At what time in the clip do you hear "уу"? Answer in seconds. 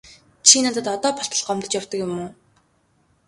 2.21-2.27